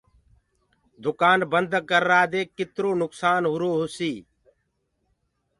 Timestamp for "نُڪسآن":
3.01-3.41